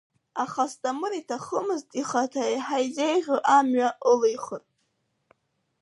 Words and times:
Аха 0.43 0.63
Асҭамыр 0.67 1.13
иҭахымызт 1.19 1.89
ихаҭа 2.01 2.43
еиҳа 2.51 2.77
изеиӷьу 2.85 3.39
амҩа 3.57 3.89
ылихыр. 4.11 4.63